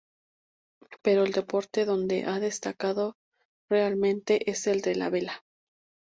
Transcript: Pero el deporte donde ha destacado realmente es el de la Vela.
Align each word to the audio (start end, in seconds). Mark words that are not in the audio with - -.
Pero 1.03 1.21
el 1.25 1.31
deporte 1.31 1.85
donde 1.85 2.25
ha 2.25 2.39
destacado 2.39 3.17
realmente 3.69 4.49
es 4.49 4.65
el 4.65 4.81
de 4.81 4.95
la 4.95 5.11
Vela. 5.11 5.43